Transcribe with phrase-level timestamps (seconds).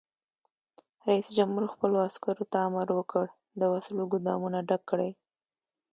[1.09, 3.25] رئیس جمهور خپلو عسکرو ته امر وکړ؛
[3.59, 5.11] د وسلو ګودامونه ډک کړئ!